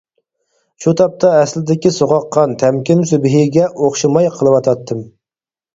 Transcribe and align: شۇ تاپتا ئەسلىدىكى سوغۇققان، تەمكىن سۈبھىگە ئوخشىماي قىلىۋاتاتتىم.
شۇ 0.85 0.93
تاپتا 1.01 1.33
ئەسلىدىكى 1.41 1.91
سوغۇققان، 1.99 2.57
تەمكىن 2.65 3.07
سۈبھىگە 3.13 3.69
ئوخشىماي 3.75 4.35
قىلىۋاتاتتىم. 4.41 5.11